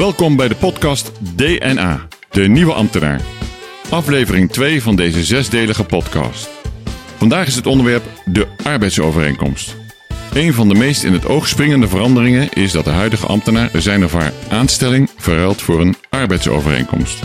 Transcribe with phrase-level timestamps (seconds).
[0.00, 3.20] Welkom bij de podcast DNA, de nieuwe ambtenaar.
[3.90, 6.50] Aflevering 2 van deze zesdelige podcast.
[7.16, 9.76] Vandaag is het onderwerp de arbeidsovereenkomst.
[10.32, 14.04] Een van de meest in het oog springende veranderingen is dat de huidige ambtenaar zijn
[14.04, 17.18] of haar aanstelling verruilt voor een arbeidsovereenkomst.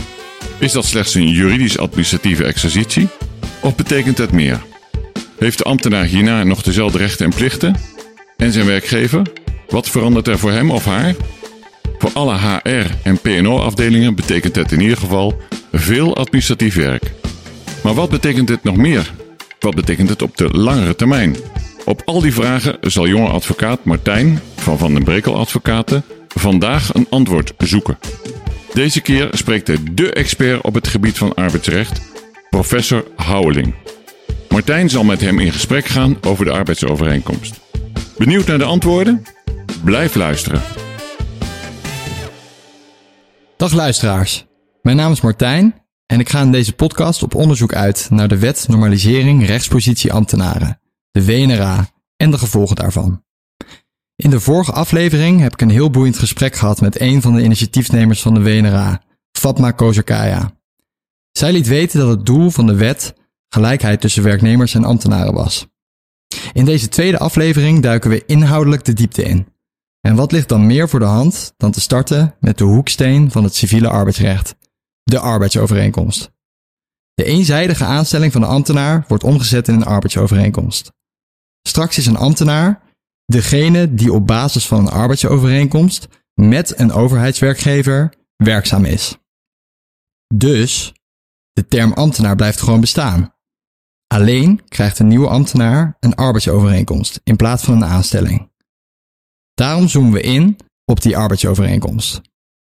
[0.57, 3.07] Is dat slechts een juridisch-administratieve exercitie?
[3.59, 4.63] Of betekent het meer?
[5.37, 7.75] Heeft de ambtenaar hierna nog dezelfde rechten en plichten?
[8.37, 9.21] En zijn werkgever?
[9.67, 11.15] Wat verandert er voor hem of haar?
[12.05, 15.41] Voor alle HR- en PNO-afdelingen betekent het in ieder geval
[15.71, 17.11] veel administratief werk.
[17.83, 19.13] Maar wat betekent dit nog meer?
[19.59, 21.35] Wat betekent het op de langere termijn?
[21.85, 27.07] Op al die vragen zal jonge advocaat Martijn van Van den Brekel Advocaten vandaag een
[27.09, 27.97] antwoord zoeken.
[28.73, 32.01] Deze keer spreekt hij de expert op het gebied van arbeidsrecht,
[32.49, 33.73] professor Houweling.
[34.49, 37.59] Martijn zal met hem in gesprek gaan over de arbeidsovereenkomst.
[38.17, 39.23] Benieuwd naar de antwoorden?
[39.83, 40.84] Blijf luisteren.
[43.57, 44.45] Dag luisteraars,
[44.81, 45.75] mijn naam is Martijn
[46.05, 50.81] en ik ga in deze podcast op onderzoek uit naar de Wet Normalisering Rechtspositie Ambtenaren,
[51.11, 53.23] de WNRA en de gevolgen daarvan.
[54.15, 57.43] In de vorige aflevering heb ik een heel boeiend gesprek gehad met een van de
[57.43, 60.57] initiatiefnemers van de WNRA, Fatma Kozakaya.
[61.31, 63.13] Zij liet weten dat het doel van de wet
[63.49, 65.67] gelijkheid tussen werknemers en ambtenaren was.
[66.53, 69.47] In deze tweede aflevering duiken we inhoudelijk de diepte in.
[70.05, 73.43] En wat ligt dan meer voor de hand dan te starten met de hoeksteen van
[73.43, 74.55] het civiele arbeidsrecht,
[75.03, 76.31] de arbeidsovereenkomst.
[77.13, 80.91] De eenzijdige aanstelling van de ambtenaar wordt omgezet in een arbeidsovereenkomst.
[81.67, 82.81] Straks is een ambtenaar
[83.25, 89.17] degene die op basis van een arbeidsovereenkomst met een overheidswerkgever werkzaam is.
[90.33, 90.93] Dus
[91.51, 93.33] de term ambtenaar blijft gewoon bestaan.
[94.07, 98.53] Alleen krijgt een nieuwe ambtenaar een arbeidsovereenkomst in plaats van een aanstelling.
[99.55, 102.21] Daarom zoomen we in op die arbeidsovereenkomst.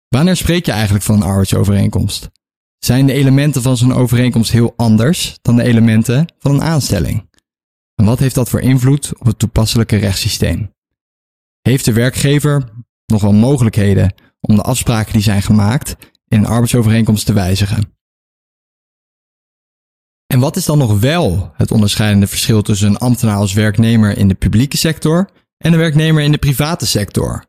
[0.07, 2.29] Wanneer spreek je eigenlijk van een arbeidsovereenkomst?
[2.77, 7.29] Zijn de elementen van zo'n overeenkomst heel anders dan de elementen van een aanstelling?
[7.95, 10.73] En wat heeft dat voor invloed op het toepasselijke rechtssysteem?
[11.61, 12.69] Heeft de werkgever
[13.05, 15.95] nog wel mogelijkheden om de afspraken die zijn gemaakt
[16.27, 17.95] in een arbeidsovereenkomst te wijzigen?
[20.27, 24.27] En wat is dan nog wel het onderscheidende verschil tussen een ambtenaar als werknemer in
[24.27, 27.45] de publieke sector en een werknemer in de private sector?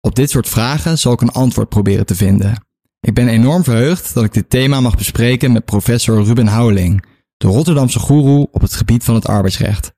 [0.00, 2.66] Op dit soort vragen zal ik een antwoord proberen te vinden.
[3.00, 7.04] Ik ben enorm verheugd dat ik dit thema mag bespreken met professor Ruben Houweling,
[7.36, 9.92] de Rotterdamse goeroe op het gebied van het arbeidsrecht.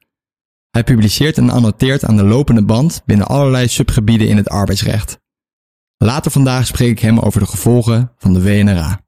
[0.70, 5.20] Hij publiceert en annoteert aan de lopende band binnen allerlei subgebieden in het arbeidsrecht.
[5.96, 9.00] Later vandaag spreek ik hem over de gevolgen van de WNRA.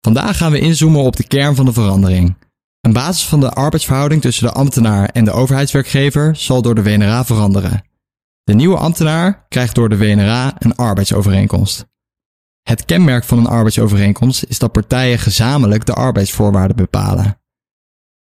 [0.00, 2.36] Vandaag gaan we inzoomen op de kern van de verandering.
[2.84, 7.24] Een basis van de arbeidsverhouding tussen de ambtenaar en de overheidswerkgever zal door de WNRA
[7.24, 7.84] veranderen.
[8.42, 11.86] De nieuwe ambtenaar krijgt door de WNRA een arbeidsovereenkomst.
[12.62, 17.40] Het kenmerk van een arbeidsovereenkomst is dat partijen gezamenlijk de arbeidsvoorwaarden bepalen.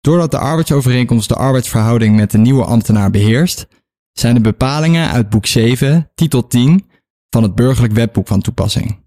[0.00, 3.66] Doordat de arbeidsovereenkomst de arbeidsverhouding met de nieuwe ambtenaar beheerst,
[4.12, 6.90] zijn de bepalingen uit boek 7, titel 10
[7.30, 8.98] van het burgerlijk wetboek van toepassing.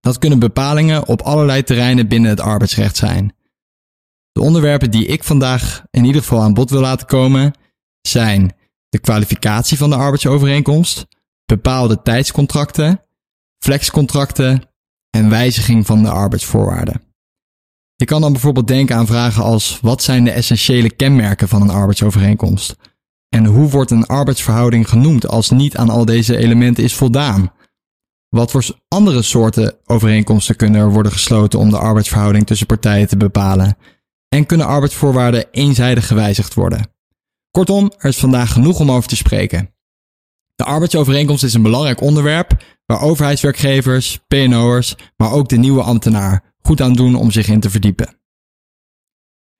[0.00, 3.35] Dat kunnen bepalingen op allerlei terreinen binnen het arbeidsrecht zijn.
[4.36, 7.52] De onderwerpen die ik vandaag in ieder geval aan bod wil laten komen
[8.00, 8.52] zijn
[8.88, 11.06] de kwalificatie van de arbeidsovereenkomst,
[11.44, 13.00] bepaalde tijdscontracten,
[13.58, 14.62] flexcontracten
[15.10, 17.02] en wijziging van de arbeidsvoorwaarden.
[17.94, 21.70] Je kan dan bijvoorbeeld denken aan vragen als wat zijn de essentiële kenmerken van een
[21.70, 22.76] arbeidsovereenkomst?
[23.28, 27.52] En hoe wordt een arbeidsverhouding genoemd als niet aan al deze elementen is voldaan?
[28.28, 33.16] Wat voor andere soorten overeenkomsten kunnen er worden gesloten om de arbeidsverhouding tussen partijen te
[33.16, 33.76] bepalen?
[34.28, 36.94] En kunnen arbeidsvoorwaarden eenzijdig gewijzigd worden?
[37.50, 39.74] Kortom, er is vandaag genoeg om over te spreken.
[40.54, 46.80] De arbeidsovereenkomst is een belangrijk onderwerp waar overheidswerkgevers, PNO'ers, maar ook de nieuwe ambtenaar goed
[46.80, 48.20] aan doen om zich in te verdiepen.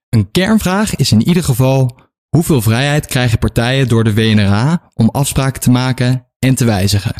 [0.08, 5.60] Een kernvraag is in ieder geval hoeveel vrijheid krijgen partijen door de WNRA om afspraken
[5.60, 7.14] te maken en te wijzigen.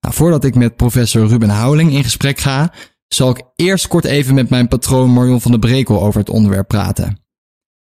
[0.00, 2.72] Nou, voordat ik met professor Ruben Houweling in gesprek ga,
[3.08, 6.68] zal ik eerst kort even met mijn patroon Marion van der Brekel over het onderwerp
[6.68, 7.24] praten.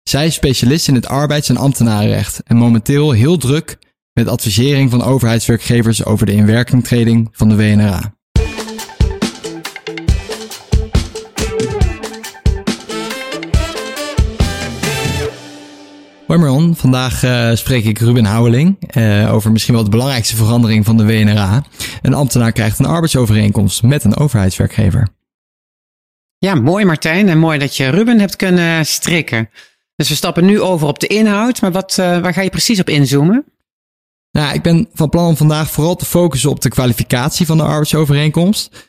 [0.02, 3.78] Zij is specialist in het arbeids- en ambtenarenrecht en momenteel heel druk
[4.12, 8.17] met advisering van overheidswerkgevers over de inwerkingtreding van de WNRA.
[16.28, 20.84] Hoi Marion, vandaag uh, spreek ik Ruben Houweling uh, over misschien wel de belangrijkste verandering
[20.84, 21.64] van de WNRA.
[22.02, 25.08] Een ambtenaar krijgt een arbeidsovereenkomst met een overheidswerkgever.
[26.38, 29.50] Ja, mooi Martijn en mooi dat je Ruben hebt kunnen strikken.
[29.96, 32.80] Dus we stappen nu over op de inhoud, maar wat, uh, waar ga je precies
[32.80, 33.44] op inzoomen?
[34.30, 37.62] Nou, ik ben van plan om vandaag vooral te focussen op de kwalificatie van de
[37.62, 38.87] arbeidsovereenkomst.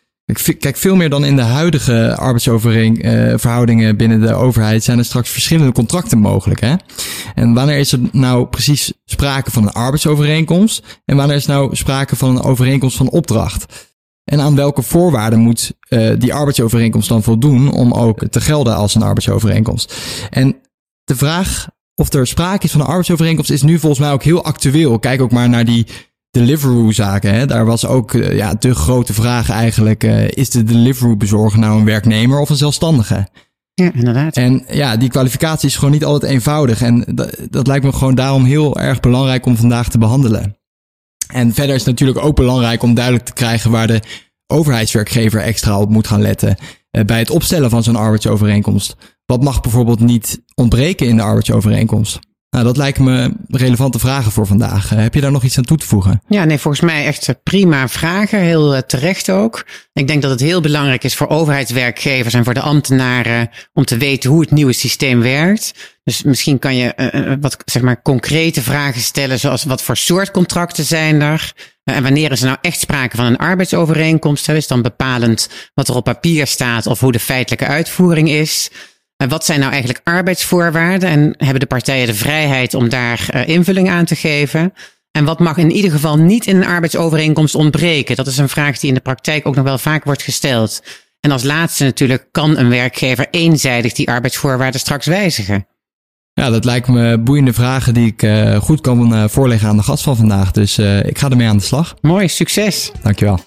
[0.59, 5.71] Kijk, veel meer dan in de huidige arbeidsverhoudingen binnen de overheid zijn er straks verschillende
[5.71, 6.59] contracten mogelijk.
[6.59, 6.75] Hè?
[7.35, 12.15] En wanneer is er nou precies sprake van een arbeidsovereenkomst en wanneer is nou sprake
[12.15, 13.87] van een overeenkomst van opdracht?
[14.23, 18.95] En aan welke voorwaarden moet uh, die arbeidsovereenkomst dan voldoen om ook te gelden als
[18.95, 19.95] een arbeidsovereenkomst?
[20.29, 20.55] En
[21.03, 24.43] de vraag of er sprake is van een arbeidsovereenkomst is nu volgens mij ook heel
[24.43, 24.99] actueel.
[24.99, 25.87] Kijk ook maar naar die
[26.31, 27.47] Deliveroo-zaken.
[27.47, 31.85] Daar was ook uh, ja, de grote vraag eigenlijk: uh, is de Deliveroo-bezorger nou een
[31.85, 33.27] werknemer of een zelfstandige?
[33.73, 34.35] Ja, inderdaad.
[34.35, 36.81] En ja, die kwalificatie is gewoon niet altijd eenvoudig.
[36.81, 40.57] En dat, dat lijkt me gewoon daarom heel erg belangrijk om vandaag te behandelen.
[41.33, 44.01] En verder is het natuurlijk ook belangrijk om duidelijk te krijgen waar de
[44.47, 46.57] overheidswerkgever extra op moet gaan letten
[46.91, 48.95] uh, bij het opstellen van zo'n arbeidsovereenkomst.
[49.25, 52.19] Wat mag bijvoorbeeld niet ontbreken in de arbeidsovereenkomst?
[52.49, 54.91] Nou, dat lijken me relevante vragen voor vandaag.
[54.91, 56.21] Uh, heb je daar nog iets aan toe te voegen?
[56.27, 58.39] Ja, nee, volgens mij echt prima vragen.
[58.39, 59.65] Heel uh, terecht ook.
[59.93, 63.97] Ik denk dat het heel belangrijk is voor overheidswerkgevers en voor de ambtenaren om te
[63.97, 65.97] weten hoe het nieuwe systeem werkt.
[66.03, 70.83] Dus misschien kan je wat zeg maar, concrete vragen stellen, zoals wat voor soort contracten
[70.83, 71.53] zijn er?
[71.83, 74.49] En wanneer is er nou echt sprake van een arbeidsovereenkomst?
[74.49, 78.69] Is dan bepalend wat er op papier staat of hoe de feitelijke uitvoering is?
[79.23, 83.47] En wat zijn nou eigenlijk arbeidsvoorwaarden en hebben de partijen de vrijheid om daar uh,
[83.47, 84.73] invulling aan te geven?
[85.11, 88.15] En wat mag in ieder geval niet in een arbeidsovereenkomst ontbreken?
[88.15, 90.83] Dat is een vraag die in de praktijk ook nog wel vaak wordt gesteld.
[91.19, 95.67] En als laatste natuurlijk, kan een werkgever eenzijdig die arbeidsvoorwaarden straks wijzigen?
[96.33, 99.83] Ja, dat lijkt me boeiende vragen die ik uh, goed kan uh, voorleggen aan de
[99.83, 100.51] gast van vandaag.
[100.51, 101.95] Dus uh, ik ga ermee aan de slag.
[102.01, 102.91] Mooi, succes.
[103.01, 103.39] Dankjewel.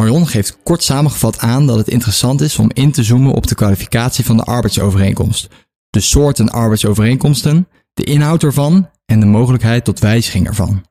[0.00, 3.54] Marion geeft kort samengevat aan dat het interessant is om in te zoomen op de
[3.54, 5.48] kwalificatie van de arbeidsovereenkomst,
[5.90, 10.84] de soorten arbeidsovereenkomsten, de inhoud ervan en de mogelijkheid tot wijziging ervan.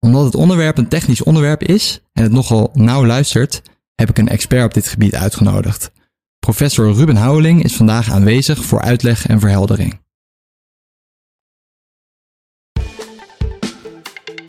[0.00, 3.62] Omdat het onderwerp een technisch onderwerp is en het nogal nauw luistert,
[3.94, 5.90] heb ik een expert op dit gebied uitgenodigd.
[6.38, 10.00] Professor Ruben Houweling is vandaag aanwezig voor uitleg en verheldering.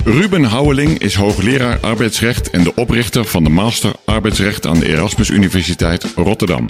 [0.03, 5.29] Ruben Houweling is hoogleraar arbeidsrecht en de oprichter van de Master Arbeidsrecht aan de Erasmus
[5.29, 6.65] Universiteit Rotterdam.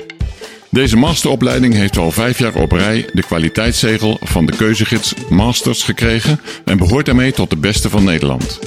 [0.69, 6.41] Deze masteropleiding heeft al vijf jaar op rij de kwaliteitszegel van de keuzegids Masters gekregen
[6.65, 8.59] en behoort daarmee tot de beste van Nederland.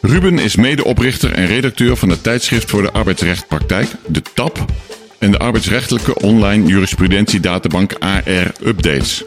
[0.00, 4.64] Ruben is medeoprichter en redacteur van het tijdschrift voor de arbeidsrechtpraktijk, de TAP,
[5.18, 9.24] en de arbeidsrechtelijke online jurisprudentiedatabank AR Updates.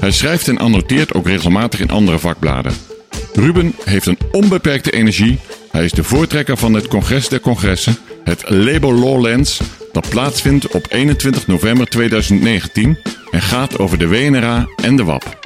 [0.00, 2.89] Hij schrijft en annoteert ook regelmatig in andere vakbladen.
[3.32, 5.38] Ruben heeft een onbeperkte energie.
[5.70, 9.60] Hij is de voortrekker van het Congres der Congressen, het Labor Law Lens,
[9.92, 12.98] dat plaatsvindt op 21 november 2019
[13.30, 15.38] en gaat over de WNRA en de WAP.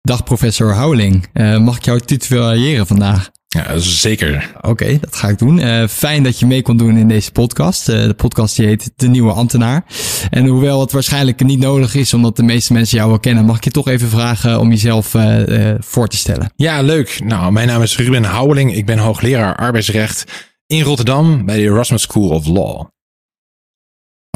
[0.00, 3.30] Dag professor Houweling, uh, mag ik jou tutoriëren vandaag?
[3.52, 4.50] Ja, zeker.
[4.56, 5.58] Oké, okay, dat ga ik doen.
[5.58, 7.88] Uh, fijn dat je mee kon doen in deze podcast.
[7.88, 9.84] Uh, de podcast die heet De Nieuwe Ambtenaar.
[10.30, 13.56] En hoewel het waarschijnlijk niet nodig is, omdat de meeste mensen jou wel kennen, mag
[13.56, 16.52] ik je toch even vragen om jezelf uh, voor te stellen.
[16.56, 17.20] Ja, leuk.
[17.24, 18.74] Nou, mijn naam is Ruben Houweling.
[18.74, 20.24] Ik ben hoogleraar arbeidsrecht
[20.66, 22.91] in Rotterdam bij de Erasmus School of Law.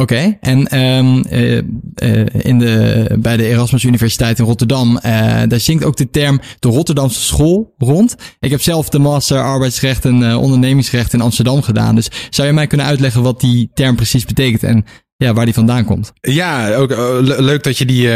[0.02, 5.02] Oké, en um, uh, uh, in de, bij de Erasmus Universiteit in Rotterdam, uh,
[5.49, 8.16] daar zingt ook de term de Rotterdamse school rond.
[8.40, 11.94] Ik heb zelf de master arbeidsrecht en ondernemingsrecht in Amsterdam gedaan.
[11.94, 14.85] Dus zou je mij kunnen uitleggen wat die term precies betekent en
[15.16, 16.12] ja, waar die vandaan komt?
[16.21, 16.90] Ja, ook
[17.23, 18.09] leuk dat je die,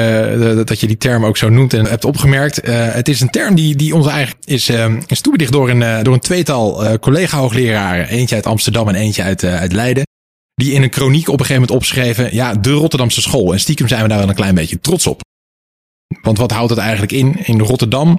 [0.64, 2.60] dat je die term ook zo noemt en hebt opgemerkt.
[2.70, 4.70] het is een term die, die ons eigenlijk is,
[5.06, 8.08] is toebedicht door een, door een tweetal collega-hoogleraren.
[8.08, 10.08] Eentje uit Amsterdam en eentje uit, uit Leiden
[10.60, 13.52] die in een kroniek op een gegeven moment opschreven, ja, de Rotterdamse school.
[13.52, 15.20] En stiekem zijn we daar wel een klein beetje trots op.
[16.22, 17.46] Want wat houdt het eigenlijk in?
[17.46, 18.18] In Rotterdam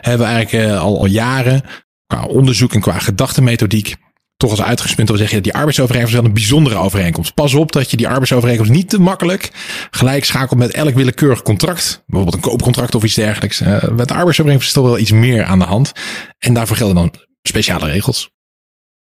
[0.00, 1.62] hebben we eigenlijk uh, al, al jaren
[2.06, 3.96] qua onderzoek en qua gedachtenmethodiek
[4.36, 7.34] toch als uitgespunt wil zeggen, die arbeidsovereenkomst is wel een bijzondere overeenkomst.
[7.34, 9.50] Pas op dat je die arbeidsovereenkomst niet te makkelijk
[9.90, 12.02] gelijk schakelt met elk willekeurig contract.
[12.06, 13.60] Bijvoorbeeld een koopcontract of iets dergelijks.
[13.60, 15.92] Uh, met de arbeidsovereenkomst is toch wel iets meer aan de hand.
[16.38, 18.30] En daarvoor gelden dan speciale regels.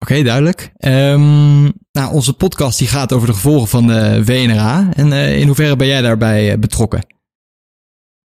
[0.03, 0.71] Oké, duidelijk.
[0.79, 4.89] Um, nou, onze podcast die gaat over de gevolgen van de WNRA.
[4.93, 7.05] En uh, in hoeverre ben jij daarbij uh, betrokken?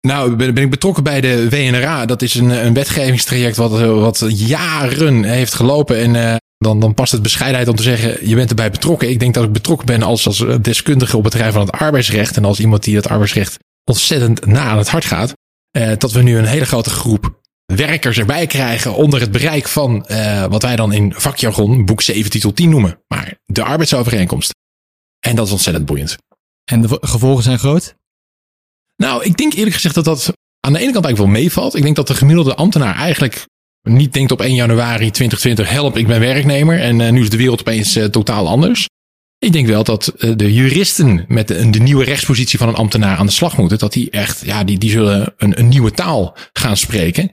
[0.01, 2.05] Nou, ben, ik betrokken bij de WNRA.
[2.05, 5.97] Dat is een, een wetgevingstraject wat, wat jaren heeft gelopen.
[5.97, 9.09] En uh, dan, dan past het bescheidenheid om te zeggen, je bent erbij betrokken.
[9.09, 12.37] Ik denk dat ik betrokken ben als, als deskundige op het terrein van het arbeidsrecht.
[12.37, 15.33] En als iemand die het arbeidsrecht ontzettend na aan het hart gaat.
[15.97, 20.45] dat we nu een hele grote groep werkers erbij krijgen onder het bereik van uh,
[20.45, 22.99] wat wij dan in vakjargon boek 7 titel 10 noemen.
[23.07, 24.53] Maar de arbeidsovereenkomst.
[25.19, 26.17] En dat is ontzettend boeiend.
[26.71, 27.95] En de gevolgen zijn groot?
[28.95, 31.75] Nou, ik denk eerlijk gezegd dat dat aan de ene kant eigenlijk wel meevalt.
[31.75, 33.45] Ik denk dat de gemiddelde ambtenaar eigenlijk
[33.81, 37.37] niet denkt op 1 januari 2020, help, ik ben werknemer en uh, nu is de
[37.37, 38.87] wereld opeens uh, totaal anders.
[39.37, 43.17] Ik denk wel dat uh, de juristen met de, de, nieuwe rechtspositie van een ambtenaar
[43.17, 43.77] aan de slag moeten.
[43.77, 47.31] Dat die echt, ja, die, die zullen een, een nieuwe taal gaan spreken.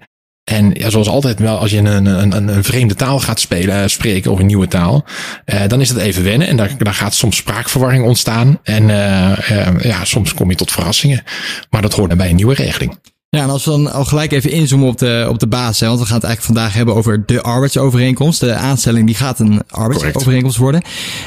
[0.51, 3.91] En ja, zoals altijd wel, als je een, een, een, een vreemde taal gaat spelen,
[3.91, 5.05] spreken of een nieuwe taal,
[5.47, 6.49] uh, dan is dat even wennen.
[6.49, 8.59] En daar, daar gaat soms spraakverwarring ontstaan.
[8.63, 11.23] En uh, ja, soms kom je tot verrassingen.
[11.71, 12.99] Maar dat hoort bij een nieuwe regeling.
[13.29, 15.87] Ja, en als we dan al gelijk even inzoomen op de, op de basis, hè,
[15.87, 18.41] want we gaan het eigenlijk vandaag hebben over de arbeidsovereenkomst.
[18.41, 20.83] De aanstelling die gaat een arbeidsovereenkomst worden.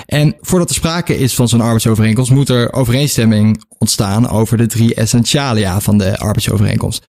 [0.05, 4.93] En voordat er sprake is van zo'n arbeidsovereenkomst, moet er overeenstemming ontstaan over de drie
[4.93, 7.11] essentialia van de arbeidsovereenkomst.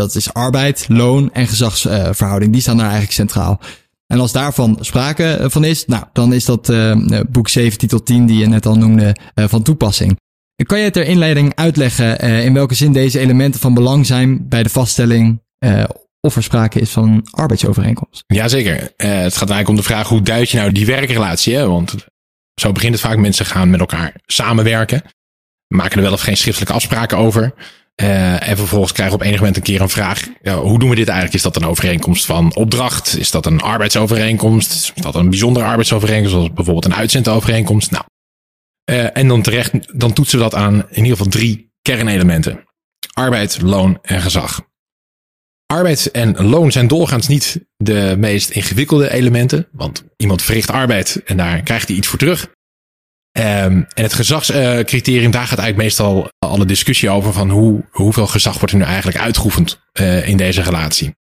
[0.00, 2.52] Dat is arbeid, loon en gezagsverhouding.
[2.52, 3.60] Die staan daar eigenlijk centraal.
[4.06, 8.26] En als daarvan sprake van is, nou, dan is dat uh, boek 7, titel 10,
[8.26, 10.18] die je net al noemde, van toepassing.
[10.66, 14.68] Kan je ter inleiding uitleggen in welke zin deze elementen van belang zijn bij de
[14.68, 15.42] vaststelling
[16.20, 18.24] of er sprake is van een arbeidsovereenkomst?
[18.26, 18.92] Jazeker.
[18.96, 21.54] het gaat eigenlijk om de vraag hoe duid je nou die werkrelatie?
[21.54, 21.66] Hè?
[21.66, 21.94] Want
[22.60, 23.16] zo begint het vaak.
[23.16, 25.02] Mensen gaan met elkaar samenwerken.
[25.68, 27.54] Maken er wel of geen schriftelijke afspraken over.
[28.00, 30.28] Uh, en vervolgens krijgen we op enig moment een keer een vraag.
[30.42, 31.36] Ja, hoe doen we dit eigenlijk?
[31.36, 33.18] Is dat een overeenkomst van opdracht?
[33.18, 34.72] Is dat een arbeidsovereenkomst?
[34.72, 36.34] Is dat een bijzondere arbeidsovereenkomst?
[36.34, 37.90] Zoals bijvoorbeeld een uitzendovereenkomst?
[37.90, 38.04] Nou,
[38.90, 42.64] uh, en dan terecht, dan toetsen we dat aan in ieder geval drie kernelementen.
[43.12, 44.68] Arbeid, loon en gezag.
[45.66, 49.68] Arbeid en loon zijn doorgaans niet de meest ingewikkelde elementen.
[49.72, 52.50] Want iemand verricht arbeid en daar krijgt hij iets voor terug.
[53.32, 53.42] Um,
[53.94, 58.72] en het gezagscriterium, daar gaat eigenlijk meestal alle discussie over van hoe, hoeveel gezag wordt
[58.72, 61.14] er nu eigenlijk uitgeoefend uh, in deze relatie.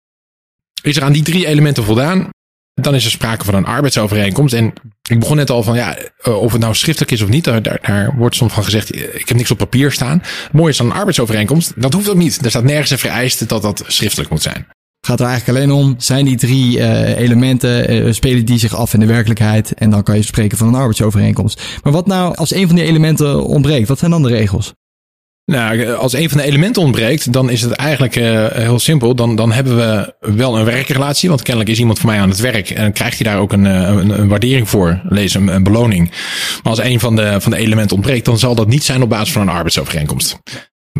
[0.82, 2.30] Is er aan die drie elementen voldaan,
[2.74, 4.54] dan is er sprake van een arbeidsovereenkomst.
[4.54, 4.74] En
[5.10, 5.98] ik begon net al van ja,
[6.28, 9.28] uh, of het nou schriftelijk is of niet, daar, daar, wordt soms van gezegd, ik
[9.28, 10.20] heb niks op papier staan.
[10.20, 12.44] Het mooie is dan een arbeidsovereenkomst, dat hoeft ook niet.
[12.44, 14.68] Er staat nergens een vereiste dat dat schriftelijk moet zijn
[15.08, 18.94] gaat er eigenlijk alleen om, zijn die drie uh, elementen, uh, spelen die zich af
[18.94, 19.74] in de werkelijkheid?
[19.74, 21.62] En dan kan je spreken van een arbeidsovereenkomst.
[21.84, 23.88] Maar wat nou als een van die elementen ontbreekt?
[23.88, 24.74] Wat zijn dan de regels?
[25.46, 28.16] Nou, als een van de elementen ontbreekt, dan is het eigenlijk
[28.54, 29.16] heel simpel.
[29.16, 32.40] Dan, dan hebben we wel een werkrelatie, want kennelijk is iemand voor mij aan het
[32.40, 36.12] werk en krijgt hij daar ook een, een, een waardering voor, lees een, een beloning.
[36.64, 39.10] Maar als een van de, van de elementen ontbreekt, dan zal dat niet zijn op
[39.10, 40.40] basis van een arbeidsovereenkomst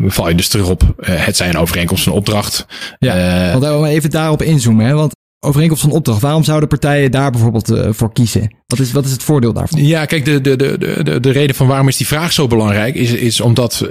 [0.06, 2.66] val je dus terug op uh, het zijn overeenkomst van opdracht.
[2.98, 4.86] Ja, uh, want we even daarop inzoomen.
[4.86, 4.92] Hè?
[4.92, 8.54] Want overeenkomst van opdracht, waarom zouden partijen daar bijvoorbeeld uh, voor kiezen?
[8.66, 9.84] Wat is, wat is het voordeel daarvan?
[9.84, 12.94] Ja, kijk, de, de, de, de, de reden van waarom is die vraag zo belangrijk,
[12.94, 13.88] is, is omdat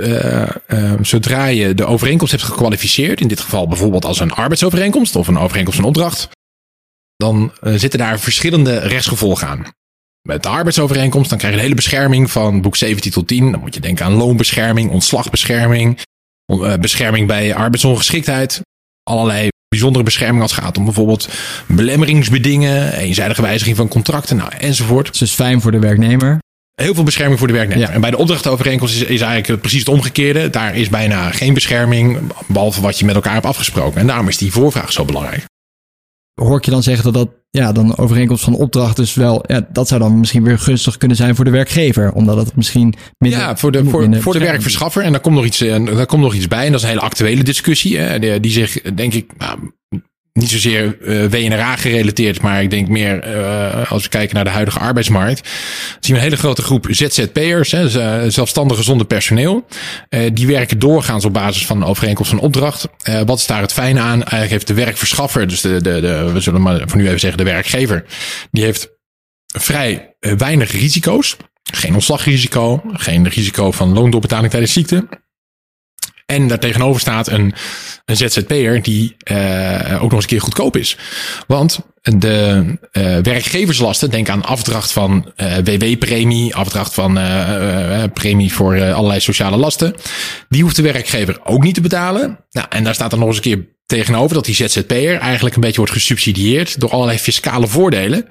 [1.01, 5.37] zodra je de overeenkomst hebt gekwalificeerd, in dit geval bijvoorbeeld als een arbeidsovereenkomst of een
[5.37, 6.29] overeenkomst van opdracht,
[7.15, 9.63] dan zitten daar verschillende rechtsgevolgen aan
[10.27, 13.51] met de arbeidsovereenkomst, dan krijg je de hele bescherming van boek 7 titel 10.
[13.51, 15.99] Dan moet je denken aan loonbescherming, ontslagbescherming,
[16.45, 18.61] eh, bescherming bij arbeidsongeschiktheid.
[19.03, 21.29] Allerlei bijzondere bescherming als het gaat om bijvoorbeeld
[21.67, 25.19] belemmeringsbedingen, eenzijdige wijziging van contracten nou, enzovoort.
[25.19, 26.39] Dus fijn voor de werknemer.
[26.73, 27.87] Heel veel bescherming voor de werknemer.
[27.87, 27.93] Ja.
[27.93, 30.49] En bij de opdrachtovereenkomst is, is eigenlijk precies het omgekeerde.
[30.49, 34.01] Daar is bijna geen bescherming, behalve wat je met elkaar hebt afgesproken.
[34.01, 35.45] En daarom is die voorvraag zo belangrijk
[36.45, 39.67] hoor ik je dan zeggen dat dat ja, dan overeenkomst van opdracht dus wel, ja,
[39.71, 43.39] dat zou dan misschien weer gunstig kunnen zijn voor de werkgever, omdat het misschien minder.
[43.39, 45.03] Ja, voor de, voor, voor de werkverschaffer.
[45.03, 46.65] En daar komt nog iets, en daar komt nog iets bij.
[46.65, 49.59] En dat is een hele actuele discussie, hè, die, die zich, denk ik, nou,
[50.37, 54.49] niet zozeer uh, WNRA gerelateerd, maar ik denk meer uh, als we kijken naar de
[54.49, 55.49] huidige arbeidsmarkt.
[55.99, 57.89] zien we een hele grote groep ZZP'ers, hè,
[58.29, 59.65] zelfstandigen zonder personeel.
[60.33, 62.87] Die werken doorgaans op basis van een overeenkomst van opdracht.
[63.25, 64.19] Wat is daar het fijne aan?
[64.19, 67.37] Eigenlijk heeft de werkverschaffer, dus de, de, de, we zullen maar voor nu even zeggen
[67.37, 68.05] de werkgever,
[68.51, 68.89] die heeft
[69.47, 71.37] vrij weinig risico's.
[71.73, 75.07] Geen ontslagrisico, geen risico van loondoorbetaling tijdens ziekte.
[76.27, 77.53] En daar tegenover staat een,
[78.05, 80.97] een ZZP'er die uh, ook nog eens een keer goedkoop is.
[81.47, 87.19] Want de uh, werkgeverslasten, denk aan afdracht van uh, WW-premie, afdracht van
[88.13, 89.95] premie voor allerlei sociale lasten,
[90.49, 92.39] die hoeft de werkgever ook niet te betalen.
[92.51, 95.61] Nou, en daar staat dan nog eens een keer tegenover dat die ZZP'er eigenlijk een
[95.61, 98.27] beetje wordt gesubsidieerd door allerlei fiscale voordelen.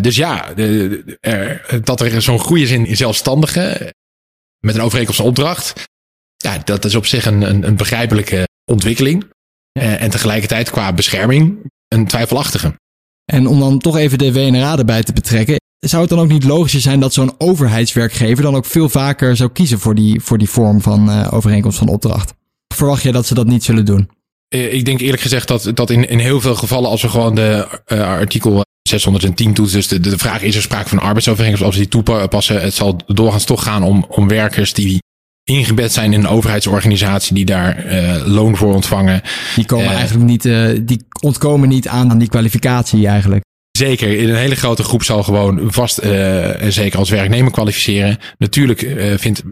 [0.00, 3.94] dus ja, de, de, dat er zo'n groei is in, in zelfstandigen
[4.60, 5.92] met een overeenkomst opdracht
[6.44, 9.24] ja, dat is op zich een, een, een begrijpelijke ontwikkeling.
[9.78, 12.74] Uh, en tegelijkertijd qua bescherming een twijfelachtige.
[13.24, 15.56] En om dan toch even de WNRA erbij te betrekken.
[15.78, 19.50] Zou het dan ook niet logischer zijn dat zo'n overheidswerkgever dan ook veel vaker zou
[19.50, 22.34] kiezen voor die, voor die vorm van uh, overeenkomst van opdracht?
[22.74, 24.10] Verwacht je dat ze dat niet zullen doen?
[24.54, 27.34] Uh, ik denk eerlijk gezegd dat, dat in, in heel veel gevallen, als we gewoon
[27.34, 31.80] de artikel 610 toetsen, dus de, de vraag is er sprake van arbeidsovereenkomst, als we
[31.80, 35.02] die toepassen, het zal doorgaans toch gaan om, om werkers die
[35.44, 39.22] ingebed zijn in een overheidsorganisatie die daar uh, loon voor ontvangen.
[39.54, 43.42] Die komen uh, eigenlijk niet, uh, die ontkomen niet aan, aan die kwalificatie eigenlijk.
[43.70, 48.18] Zeker, in een hele grote groep zal gewoon vast en zeker als werknemer kwalificeren.
[48.38, 48.78] Natuurlijk
[49.16, 49.42] vindt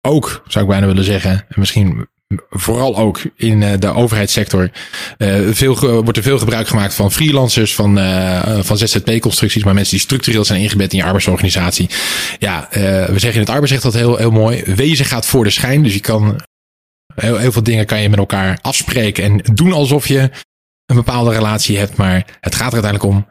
[0.00, 2.08] ook, zou ik bijna willen zeggen, misschien
[2.50, 4.70] vooral ook in uh, de overheidssector
[5.18, 9.96] uh, veel, wordt er veel gebruik gemaakt van freelancers, van, uh, van ZZP-constructies, maar mensen
[9.96, 11.90] die structureel zijn ingebed in je arbeidsorganisatie.
[12.38, 14.62] Ja, we zeggen in het arbeidsrecht dat heel, heel mooi.
[14.62, 16.40] Wezen gaat voor de schijn, dus je kan
[17.14, 20.30] heel, heel veel dingen kan je met elkaar afspreken en doen alsof je
[20.86, 23.28] een bepaalde relatie hebt, maar het gaat er uiteindelijk om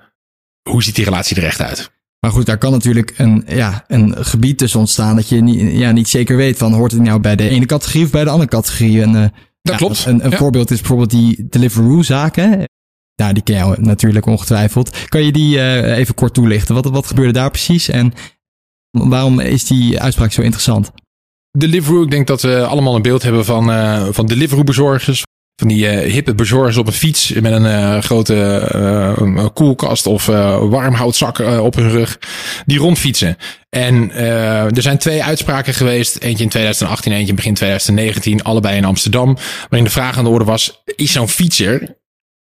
[0.69, 1.91] hoe ziet die relatie er echt uit.
[2.19, 5.91] Maar goed, daar kan natuurlijk een, ja, een gebied tussen ontstaan dat je niet, ja,
[5.91, 8.49] niet zeker weet van hoort het nou bij de ene categorie of bij de andere
[8.49, 9.01] categorie.
[9.01, 9.31] En, uh, dat
[9.61, 10.05] ja, klopt.
[10.05, 10.37] Een, een ja.
[10.37, 12.63] voorbeeld is bijvoorbeeld die Deliveroo-zaken.
[13.15, 15.09] Nou, die ken je natuurlijk ongetwijfeld.
[15.09, 16.75] Kan je die uh, even kort toelichten?
[16.75, 18.13] Wat, wat gebeurde daar precies en
[18.91, 20.91] waarom is die uitspraak zo interessant?
[21.57, 25.23] Deliveroo, ik denk dat we allemaal een beeld hebben van, uh, van Deliveroo-bezorgers
[25.59, 28.69] van die uh, hippe bezorgers op een fiets met een uh, grote
[29.19, 32.19] uh, koelkast of warmhoutzak op hun rug,
[32.65, 33.37] die rondfietsen.
[33.69, 38.85] En er zijn twee uitspraken geweest, eentje in 2018, eentje in begin 2019, allebei in
[38.85, 39.37] Amsterdam,
[39.69, 41.95] waarin de vraag aan de orde was, is zo'n fietser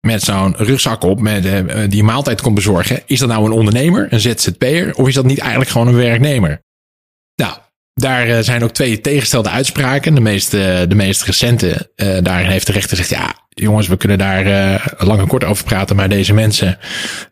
[0.00, 1.42] met zo'n rugzak op, met,
[1.90, 5.24] die een maaltijd komt bezorgen, is dat nou een ondernemer, een ZZP'er, of is dat
[5.24, 6.62] niet eigenlijk gewoon een werknemer?
[7.34, 7.54] Nou,
[7.94, 10.14] daar zijn ook twee tegenstelde uitspraken.
[10.14, 14.18] De meest, de meest recente, uh, daarin heeft de rechter gezegd, ja, jongens, we kunnen
[14.18, 16.78] daar uh, lang en kort over praten, maar deze mensen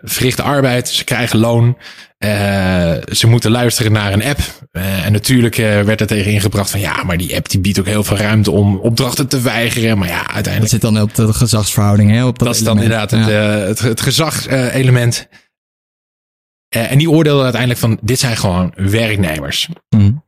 [0.02, 1.78] verrichten arbeid, ze krijgen loon,
[2.18, 4.38] uh, ze moeten luisteren naar een app.
[4.72, 8.04] en natuurlijk werd er tegen ingebracht van, ja, maar die app die biedt ook heel
[8.04, 9.98] veel ruimte om opdrachten te weigeren.
[9.98, 10.60] Maar ja, uiteindelijk...
[10.60, 12.24] Dat zit dan op de gezagsverhouding, hè?
[12.24, 13.18] Op dat, dat is dan inderdaad ja.
[13.18, 15.28] het, het, het gezagselement.
[16.68, 19.68] en die oordeelden uiteindelijk van, dit zijn gewoon werknemers.
[19.88, 20.22] Mm.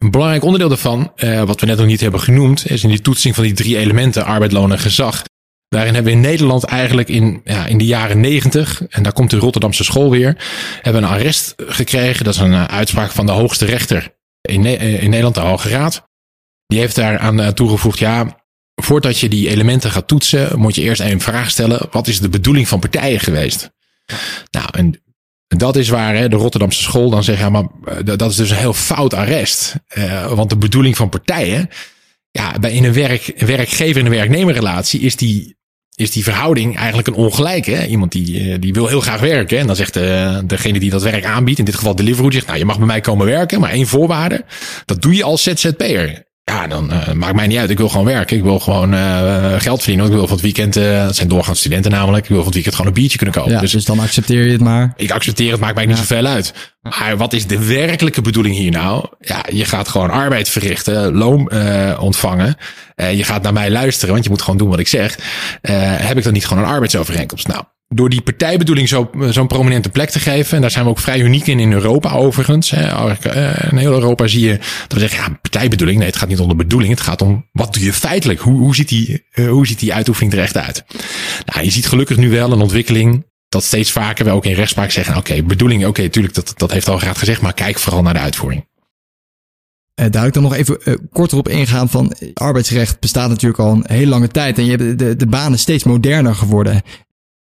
[0.00, 3.00] Een belangrijk onderdeel daarvan, uh, wat we net nog niet hebben genoemd, is in die
[3.00, 5.22] toetsing van die drie elementen, arbeid, loon en gezag.
[5.68, 9.30] Daarin hebben we in Nederland eigenlijk in, ja, in de jaren negentig, en daar komt
[9.30, 10.36] de Rotterdamse school weer,
[10.82, 12.24] hebben een arrest gekregen.
[12.24, 15.68] Dat is een uh, uitspraak van de hoogste rechter in, ne in Nederland, de Hoge
[15.68, 16.08] Raad.
[16.66, 18.44] Die heeft daaraan uh, toegevoegd, ja,
[18.74, 21.86] voordat je die elementen gaat toetsen, moet je eerst een vraag stellen.
[21.90, 23.70] Wat is de bedoeling van partijen geweest?
[24.50, 25.02] Nou, en
[25.56, 27.66] dat is waar hè, de Rotterdamse school dan zegt, maar
[28.04, 29.74] dat is dus een heel fout arrest.
[29.98, 31.68] Uh, want de bedoeling van partijen,
[32.30, 35.56] ja, bij in een werk, werkgever en werknemerrelatie is die,
[35.94, 37.86] is die verhouding eigenlijk een ongelijke.
[37.86, 39.58] Iemand die, die wil heel graag werken.
[39.58, 42.58] En dan zegt de, degene die dat werk aanbiedt, in dit geval Deliveroo, zegt, nou,
[42.58, 44.44] je mag bij mij komen werken, maar één voorwaarde.
[44.84, 46.28] Dat doe je als ZZP'er.
[46.50, 47.70] Ja, dan uh, maakt mij niet uit.
[47.70, 48.36] Ik wil gewoon werken.
[48.36, 50.06] Ik wil gewoon uh, geld verdienen.
[50.06, 52.22] Ik wil van het weekend, uh, dat zijn doorgaans studenten namelijk.
[52.22, 53.52] Ik wil van het weekend gewoon een biertje kunnen kopen.
[53.52, 54.92] Ja, dus, dus dan accepteer je het maar.
[54.96, 55.88] Ik accepteer het, maakt mij ja.
[55.88, 56.54] niet zoveel uit.
[56.80, 59.06] Maar wat is de werkelijke bedoeling hier nou?
[59.20, 61.52] Ja, je gaat gewoon arbeid verrichten, loon
[61.98, 62.56] ontvangen.
[62.96, 65.18] je gaat naar mij luisteren, want je moet gewoon doen wat ik zeg.
[66.00, 67.48] heb ik dan niet gewoon een arbeidsovereenkomst?
[67.48, 70.54] Nou, door die partijbedoeling zo, zo'n prominente plek te geven.
[70.54, 72.72] En daar zijn we ook vrij uniek in in Europa overigens.
[72.72, 75.98] In heel Europa zie je dat we zeggen, ja, partijbedoeling.
[75.98, 76.92] Nee, het gaat niet om de bedoeling.
[76.92, 78.40] Het gaat om wat doe je feitelijk?
[78.40, 80.84] Hoe, hoe, ziet, die, hoe ziet die uitoefening er echt uit?
[81.44, 84.90] Nou, je ziet gelukkig nu wel een ontwikkeling dat steeds vaker we ook in rechtspraak
[84.90, 88.14] zeggen, oké, bedoeling, oké, tuurlijk, dat, dat heeft al graag gezegd, maar kijk vooral naar
[88.14, 88.68] de uitvoering.
[90.10, 93.84] Daar ik dan nog even uh, korter op ingaan van arbeidsrecht bestaat natuurlijk al een
[93.86, 96.82] hele lange tijd en je hebt de, de banen steeds moderner geworden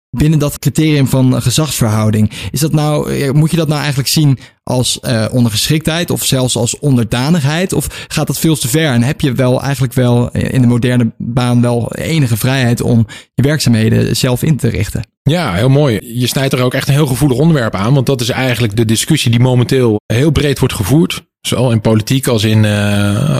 [0.09, 2.31] binnen dat criterium van gezagsverhouding.
[2.51, 6.79] Is dat nou, moet je dat nou eigenlijk zien als uh, ondergeschiktheid of zelfs als
[6.79, 7.73] onderdanigheid?
[7.73, 11.11] Of gaat dat veel te ver en heb je wel eigenlijk wel in de moderne
[11.17, 15.07] baan wel enige vrijheid om je werkzaamheden zelf in te richten?
[15.21, 15.99] Ja, heel mooi.
[16.19, 18.85] Je snijdt er ook echt een heel gevoelig onderwerp aan, want dat is eigenlijk de
[18.85, 21.27] discussie die momenteel heel breed wordt gevoerd.
[21.41, 22.65] Zowel in politiek als, in,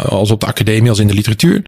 [0.05, 1.63] als op de academie als in de literatuur.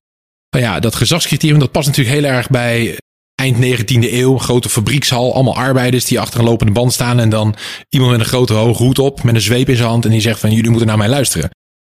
[0.57, 2.97] Ja, dat gezagscriterium dat past natuurlijk heel erg bij
[3.41, 7.55] eind 19e eeuw, grote fabriekshal, allemaal arbeiders die achter een lopende band staan en dan
[7.89, 10.21] iemand met een grote hoge hoed op, met een zweep in zijn hand en die
[10.21, 11.49] zegt van jullie moeten naar mij luisteren.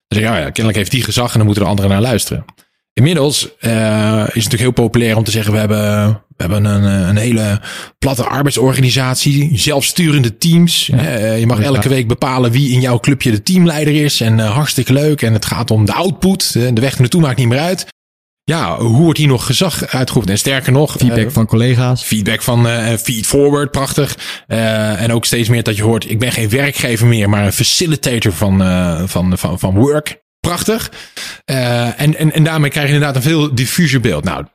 [0.07, 2.01] Dan zeg je, ja, ja, kennelijk heeft die gezag en dan moeten de anderen naar
[2.01, 2.45] luisteren.
[2.93, 6.83] Inmiddels uh, is het natuurlijk heel populair om te zeggen we hebben, we hebben een,
[6.83, 7.61] een hele
[7.99, 10.85] platte arbeidsorganisatie, zelfsturende teams.
[10.85, 14.37] Ja, uh, je mag elke week bepalen wie in jouw clubje de teamleider is en
[14.37, 16.53] uh, hartstikke leuk en het gaat om de output.
[16.53, 17.93] De weg naartoe maakt niet meer uit
[18.45, 20.33] ja, hoe wordt hier nog gezag uitgeoefend?
[20.33, 20.95] En sterker nog...
[20.97, 22.03] Feedback uh, van collega's.
[22.03, 24.17] Feedback van uh, feed forward, prachtig.
[24.47, 27.53] Uh, en ook steeds meer dat je hoort, ik ben geen werkgever meer, maar een
[27.53, 28.57] facilitator van,
[29.09, 30.23] van, van, van work.
[30.39, 30.91] Prachtig.
[31.45, 34.23] en, en, en daarmee krijg je inderdaad een veel diffuser beeld.
[34.23, 34.45] Nou,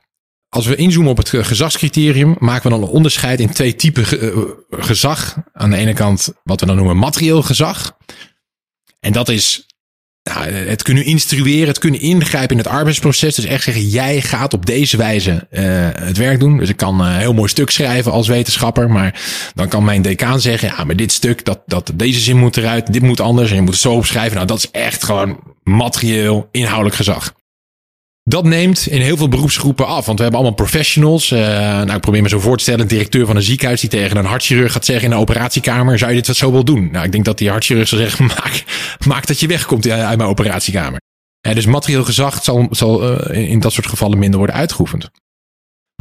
[0.49, 4.65] als we inzoomen op het gezagscriterium, maken we dan een onderscheid in twee typen ge
[4.69, 5.37] gezag.
[5.53, 7.97] Aan de ene kant wat we dan noemen materieel gezag.
[8.99, 9.65] En dat is
[10.23, 13.35] het kunnen instrueren, het kunnen ingrijpen in het arbeidsproces.
[13.35, 15.59] Dus echt zeggen, jij gaat op deze wijze uh,
[15.93, 16.57] het werk doen.
[16.57, 18.89] Dus ik kan een heel mooi stuk schrijven als wetenschapper.
[18.89, 19.21] Maar
[19.55, 22.93] dan kan mijn decaan zeggen, ja, maar dit stuk, dat, dat, deze zin moet eruit,
[22.93, 23.49] dit moet anders.
[23.49, 24.35] En je moet het zo opschrijven.
[24.35, 27.33] Nou, dat is echt gewoon materieel, inhoudelijk gezag.
[28.31, 30.05] Dat neemt in heel veel beroepsgroepen af.
[30.05, 31.31] Want we hebben allemaal professionals.
[31.31, 32.81] Uh, nou, ik probeer me zo voor te stellen.
[32.81, 35.97] Een directeur van een ziekenhuis die tegen een hartchirurg gaat zeggen in een operatiekamer.
[35.97, 36.89] Zou je dit wat zo wel doen?
[36.91, 38.25] Nou, ik denk dat die hartchirurg zou zeggen.
[38.35, 38.63] Maak,
[39.07, 41.01] maak dat je wegkomt uit mijn operatiekamer.
[41.47, 45.09] Uh, dus materieel gezag zal, zal in dat soort gevallen minder worden uitgeoefend.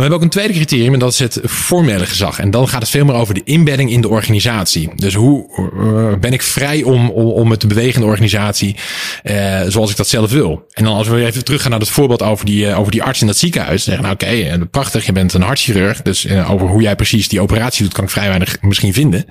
[0.00, 2.38] We hebben ook een tweede criterium en dat is het formele gezag.
[2.38, 4.90] En dan gaat het veel meer over de inbedding in de organisatie.
[4.94, 8.76] Dus hoe uh, ben ik vrij om, om, om het te bewegen in de organisatie
[9.24, 10.66] uh, zoals ik dat zelf wil.
[10.72, 13.20] En dan als we even teruggaan naar het voorbeeld over die, uh, over die arts
[13.20, 13.84] in dat ziekenhuis.
[13.84, 16.02] Zeggen nou oké, prachtig, je bent een hartchirurg.
[16.02, 19.24] Dus over hoe jij precies die operatie doet kan ik vrij weinig misschien vinden.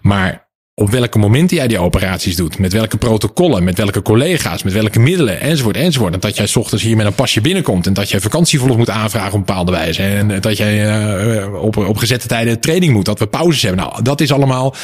[0.00, 0.47] Maar
[0.78, 4.98] op welke momenten jij die operaties doet, met welke protocollen, met welke collega's, met welke
[4.98, 6.14] middelen, enzovoort, enzovoort.
[6.14, 9.38] En dat jij ochtends hier met een pasje binnenkomt en dat jij vakantieverlof moet aanvragen
[9.38, 10.02] op bepaalde wijze.
[10.02, 11.00] En dat jij
[11.40, 13.84] uh, op, op gezette tijden training moet, dat we pauzes hebben.
[13.84, 14.74] Nou, dat is allemaal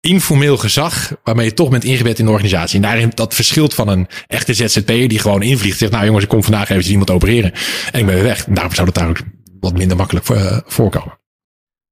[0.00, 2.76] informeel gezag waarmee je toch bent ingebed in de organisatie.
[2.76, 5.78] En daarin dat verschilt van een echte ZZP'er die gewoon invliegt.
[5.78, 7.52] Zegt, nou jongens, ik kom vandaag even iemand opereren
[7.92, 8.44] en ik ben weer weg.
[8.44, 9.20] Daarom zou dat daar ook
[9.60, 11.25] wat minder makkelijk uh, voorkomen.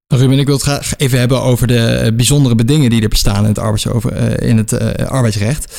[0.06, 3.48] Ruben, ik wil het graag even hebben over de bijzondere bedingen die er bestaan in
[3.48, 5.72] het, arbeidsover, in het uh, arbeidsrecht.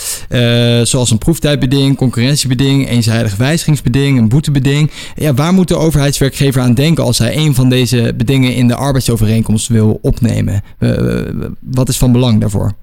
[0.90, 4.92] Zoals een proeftijdbeding, concurrentiebeding, eenzijdig wijzigingsbeding, een boetebeding.
[5.16, 8.76] Ja, waar moet de overheidswerkgever aan denken als hij een van deze bedingen in de
[8.76, 10.64] arbeidsovereenkomst wil opnemen?
[11.60, 12.74] Wat is van belang daarvoor?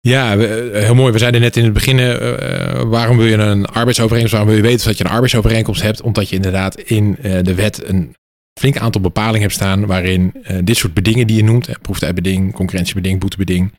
[0.00, 0.38] Ja,
[0.72, 1.12] heel mooi.
[1.12, 1.96] We zeiden net in het begin,
[2.88, 4.32] waarom wil je een arbeidsovereenkomst?
[4.32, 6.02] Waarom wil je weten dat je een arbeidsovereenkomst hebt?
[6.02, 8.14] Omdat je inderdaad in de wet een
[8.60, 12.52] flink aantal bepalingen hebt staan waarin uh, dit soort bedingen die je noemt, eh, proeftijdbeding,
[12.52, 13.72] concurrentiebeding, boetebeding,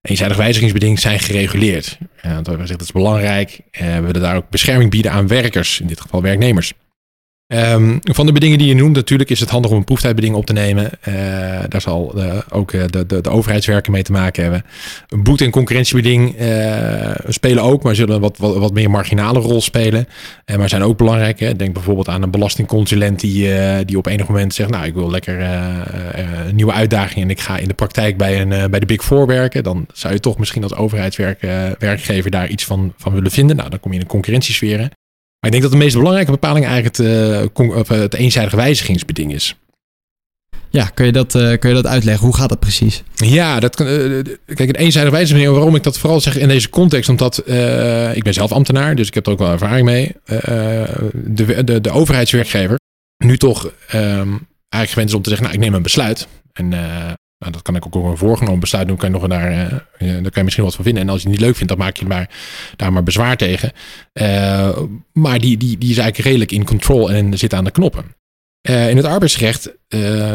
[0.00, 1.98] eenzijdig wijzigingsbeding, zijn gereguleerd.
[2.00, 3.60] Uh, zeggen dat is belangrijk.
[3.80, 6.72] Uh, we willen daar ook bescherming bieden aan werkers, in dit geval werknemers.
[7.54, 10.46] Um, van de bedingen die je noemt, natuurlijk is het handig om een proeftijdbeding op
[10.46, 10.90] te nemen.
[11.08, 11.14] Uh,
[11.68, 14.64] daar zal uh, ook de, de, de overheidswerken mee te maken hebben.
[15.08, 16.36] Een boete- en concurrentiebeding
[17.28, 20.08] spelen ook, maar zullen wat, wat, wat meer marginale rol spelen.
[20.56, 21.40] maar zijn ook belangrijk.
[21.40, 21.56] Hè?
[21.56, 23.50] Denk bijvoorbeeld aan een belastingconsulent die,
[23.84, 27.58] die op enig moment zegt: Nou, ik wil lekker een nieuwe uitdaging en ik ga
[27.58, 29.62] in de praktijk bij, een, bij de Big Four werken.
[29.62, 33.56] Dan zou je toch misschien als overheidswerkgever daar iets van, van willen vinden.
[33.56, 34.88] Nou, dan kom je in een concurrentiesfeer.
[35.40, 39.56] Maar ik denk dat de meest belangrijke bepaling eigenlijk het, uh, het eenzijdige wijzigingsbeding is.
[40.70, 42.24] Ja, kun je, dat, uh, kun je dat uitleggen?
[42.24, 43.02] Hoe gaat dat precies?
[43.14, 43.86] Ja, dat, uh,
[44.46, 47.38] kijk, het eenzijdige wijzigingsbeding, waarom ik dat vooral zeg in deze context, omdat
[48.16, 50.12] ik ben zelf ambtenaar, dus ik heb er ook wel ervaring mee.
[50.24, 52.78] de, de, de overheidswerkgever
[53.24, 56.28] nu toch um, eigenlijk gewend is om te zeggen, nou, ik neem een besluit.
[56.52, 56.72] En
[57.38, 58.96] nou, dat kan ik ook een voorgenomen besluit doen.
[58.96, 61.02] Kan je nog daar, uh, daar kan je misschien wat van vinden.
[61.02, 62.30] En als je het niet leuk vindt, dan maak je maar,
[62.76, 63.72] daar maar bezwaar tegen.
[64.12, 64.78] Uh,
[65.12, 68.16] maar die, die, die is eigenlijk redelijk in control en zit aan de knoppen.
[68.62, 69.70] Uh, in het arbeidsrecht,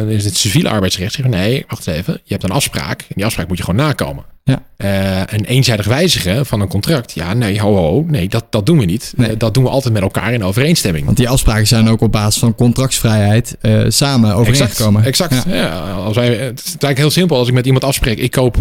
[0.08, 2.14] is het civiele arbeidsrecht, zeggen nee, wacht even.
[2.24, 4.26] Je hebt een afspraak en die afspraak moet je gewoon nakomen.
[4.46, 4.64] Ja.
[4.78, 7.12] Uh, een eenzijdig wijzigen van een contract.
[7.14, 9.14] Ja, nee, ho, ho, nee, dat, dat doen we niet.
[9.16, 9.30] Nee.
[9.30, 11.06] Uh, dat doen we altijd met elkaar in overeenstemming.
[11.06, 15.04] Want die afspraken zijn ook op basis van contractsvrijheid uh, samen overeengekomen.
[15.04, 15.32] Exact.
[15.32, 15.56] exact.
[15.56, 15.62] Ja.
[15.64, 15.92] ja.
[15.92, 17.38] als wij, het is eigenlijk heel simpel.
[17.38, 18.58] Als ik met iemand afspreek, ik koop,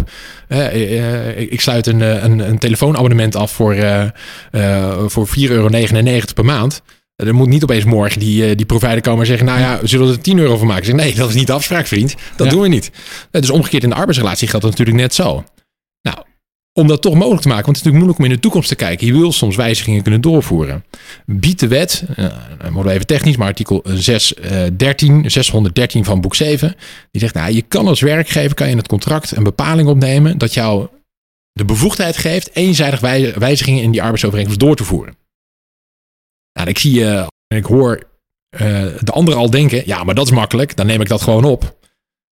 [1.35, 3.75] ik sluit een, een, een telefoonabonnement af voor,
[5.07, 5.69] voor 4,99 euro
[6.33, 6.81] per maand.
[7.27, 10.09] Er moet niet opeens morgen die, die provider komen en zeggen: Nou ja, we zullen
[10.09, 10.85] er 10 euro van maken.
[10.85, 12.15] Zeg, nee, dat is niet de afspraak, vriend.
[12.35, 12.53] Dat ja.
[12.53, 12.91] doen we niet.
[13.31, 15.43] Dus omgekeerd in de arbeidsrelatie geldt dat natuurlijk net zo.
[16.01, 16.17] Nou,
[16.73, 18.69] om dat toch mogelijk te maken, want het is natuurlijk moeilijk om in de toekomst
[18.69, 19.07] te kijken.
[19.07, 20.85] Je wil soms wijzigingen kunnen doorvoeren.
[21.25, 22.25] Biedt de wet, uh,
[22.59, 26.75] worden we even technisch, maar artikel 613, 613 van boek 7,
[27.11, 30.37] die zegt, nou, je kan als werkgever kan je in het contract een bepaling opnemen
[30.37, 30.87] dat jou
[31.51, 32.99] de bevoegdheid geeft eenzijdig
[33.35, 35.15] wijzigingen in die arbeidsovereenkomst door te voeren.
[36.53, 38.03] Nou, ik zie uh, en ik hoor
[38.61, 41.43] uh, de anderen al denken, ja, maar dat is makkelijk, dan neem ik dat gewoon
[41.43, 41.77] op.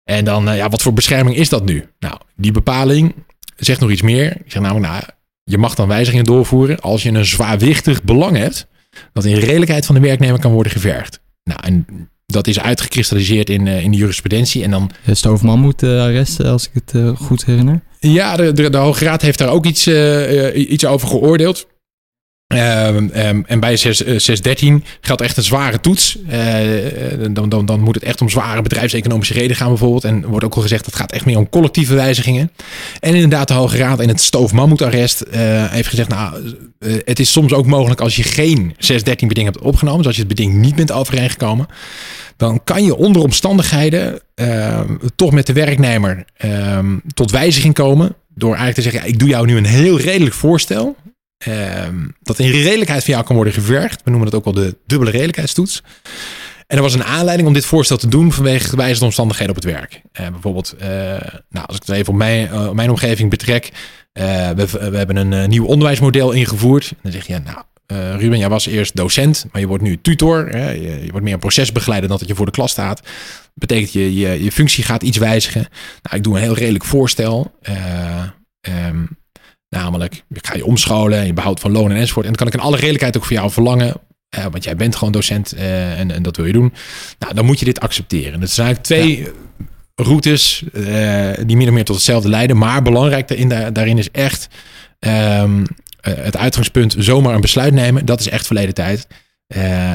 [0.03, 1.85] En dan, ja, wat voor bescherming is dat nu?
[1.99, 3.13] Nou, die bepaling
[3.55, 4.31] zegt nog iets meer.
[4.31, 5.03] Ik zeg namelijk, nou,
[5.43, 8.67] je mag dan wijzigingen doorvoeren als je een zwaarwichtig belang hebt
[9.13, 11.21] dat in redelijkheid van de werknemer kan worden gevergd.
[11.43, 11.85] Nou, en
[12.25, 14.63] dat is uitgekristalliseerd in, uh, in de jurisprudentie.
[14.63, 14.91] En dan...
[15.05, 17.81] De stoofmammoet uh, arrest, als ik het uh, goed herinner.
[17.99, 19.87] Ja, de, de, de Hoge Raad heeft daar ook iets,
[20.53, 21.67] iets over geoordeeld.
[22.53, 26.17] Uh, um, en bij 6, 613 geldt echt een zware toets.
[26.31, 26.35] Uh,
[27.31, 30.03] dan, dan, dan moet het echt om zware bedrijfseconomische reden gaan bijvoorbeeld.
[30.03, 32.51] En wordt ook al gezegd, het gaat echt meer om collectieve wijzigingen.
[32.99, 35.33] En inderdaad, de Hoge Raad in het stoofmammoetarrest uh,
[35.71, 36.09] heeft gezegd...
[36.09, 36.55] nou,
[37.05, 39.97] het is soms ook mogelijk als je geen 613 beding hebt opgenomen...
[39.97, 41.67] dus als je het beding niet bent overeengekomen...
[42.37, 48.15] dan kan je onder omstandigheden ehm, toch met de werknemer ehm, tot wijziging komen...
[48.35, 50.95] door eigenlijk te zeggen, ja, ik doe jou nu een heel redelijk voorstel...
[51.41, 54.01] ehm, dat in redelijkheid van jou kan worden gevergd.
[54.03, 55.81] We noemen dat ook wel de dubbele redelijkheidstoets.
[56.67, 59.71] En er was een aanleiding om dit voorstel te doen vanwege gewijzigde omstandigheden op het
[59.71, 60.01] werk.
[60.19, 60.87] Uh, bijvoorbeeld, uh,
[61.49, 63.69] nou, als ik het even op mijn, uh, mijn omgeving betrek.
[64.13, 66.93] we, we hebben een nieuw onderwijsmodel ingevoerd.
[67.01, 67.63] Dan zeg je, nou,
[68.17, 70.47] Ruben, jij was eerst docent, maar je wordt nu tutor.
[70.49, 70.71] Hè?
[70.71, 73.07] Je, wordt meer een procesbegeleider dan dat je voor de klas staat.
[73.53, 75.67] Betekent je, je, je functie gaat iets wijzigen.
[76.01, 77.51] Nou, ik doe een heel redelijk voorstel.
[78.61, 79.20] Um,
[79.75, 82.25] namelijk, ik ga je omscholen, je behoudt van loon en enzovoort.
[82.25, 83.95] En dan kan ik in alle redelijkheid ook voor jou verlangen
[84.37, 86.73] uh, want jij bent gewoon docent uh, en, en, dat wil je doen.
[87.19, 88.41] Nou, dan moet je dit accepteren.
[88.41, 89.31] Het zijn eigenlijk twee ja.
[89.95, 92.57] routes uh, die min of meer tot hetzelfde leiden.
[92.57, 94.47] Maar belangrijk daarin, daarin is echt
[94.99, 95.65] um,
[96.01, 98.05] het uitgangspunt zomaar een besluit nemen.
[98.05, 99.07] Dat is echt verleden tijd.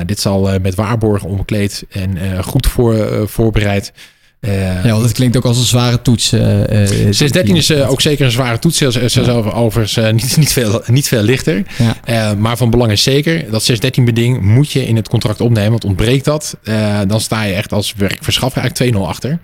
[0.07, 3.93] dit zal met waarborgen omkleed en goed voor, voorbereid
[4.40, 6.33] uh, ja, dat klinkt ook als een zware toets.
[6.33, 8.77] Uh, 613 is uh, ook zeker een zware toets.
[8.77, 9.33] Zelfs, ja.
[9.33, 11.62] overigens niet, niet, veel, niet veel lichter.
[12.07, 12.35] Ja.
[12.35, 15.70] maar van belang is zeker dat 613-beding moet je in het contract opnemen.
[15.70, 16.59] Want ontbreekt dat,
[17.07, 19.38] dan sta je echt als werkverschaffer eigenlijk 2-0 achter.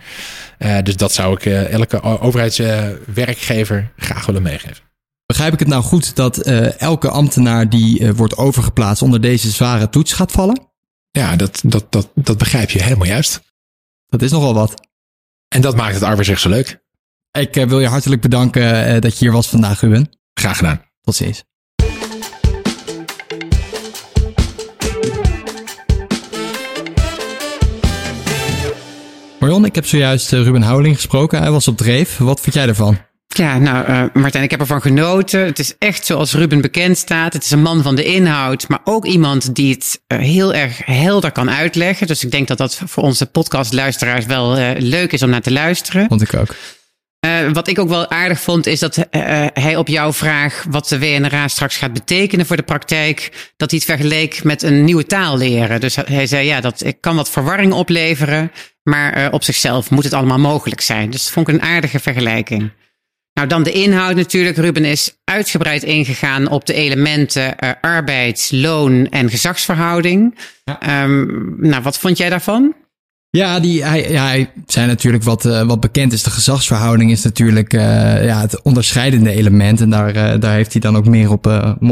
[0.82, 4.90] dus dat zou ik elke overheidswerkgever graag willen meegeven.
[5.26, 6.38] Begrijp ik het nou goed dat
[6.78, 10.70] elke ambtenaar die wordt overgeplaatst onder deze zware toets gaat vallen?
[11.10, 13.40] Ja, dat, dat, dat, dat begrijp je helemaal juist.
[14.12, 14.88] Dat is nogal wat.
[15.48, 16.82] En dat maakt het arbeidsrecht zo leuk.
[17.38, 20.10] Ik uh, wil je hartelijk bedanken uh, dat je hier was vandaag, Ruben.
[20.34, 20.82] Graag gedaan.
[21.02, 21.44] Tot ziens.
[29.40, 31.38] Marion, ik heb zojuist uh, Ruben Houweling gesproken.
[31.38, 32.18] Hij was op dreef.
[32.18, 32.98] Wat vind jij ervan?
[33.34, 35.44] Ja, nou, uh, Martijn, ik heb ervan genoten.
[35.44, 37.32] Het is echt zoals Ruben bekend staat.
[37.32, 40.84] Het is een man van de inhoud, maar ook iemand die het uh, heel erg
[40.84, 42.06] helder kan uitleggen.
[42.06, 45.52] Dus ik denk dat dat voor onze podcastluisteraars wel uh, leuk is om naar te
[45.52, 46.06] luisteren.
[46.08, 46.54] Vond ik ook.
[47.52, 49.06] wat ik ook wel aardig vond, is dat
[49.52, 53.80] hij op jouw vraag wat de WNRA straks gaat betekenen voor de praktijk, dat hij
[53.84, 55.80] het vergeleek met een nieuwe taal leren.
[55.80, 60.38] Dus hij zei, ja, dat kan wat verwarring opleveren, maar op zichzelf moet het allemaal
[60.38, 61.10] mogelijk zijn.
[61.10, 62.70] Dus dat vond ik een aardige vergelijking.
[63.34, 64.56] Nou, dan de inhoud natuurlijk.
[64.56, 70.38] Ruben is uitgebreid ingegaan op de elementen uh, arbeid, loon en gezagsverhouding.
[70.64, 71.02] Ja.
[71.02, 72.74] Um, nou, wat vond jij daarvan?
[73.30, 76.22] Ja, die, hij, ja, hij zei natuurlijk wat, uh, wat bekend is.
[76.22, 77.80] De gezagsverhouding is natuurlijk uh,
[78.24, 79.80] ja, het onderscheidende element.
[79.80, 81.46] En daar, daar heeft hij dan ook meer op,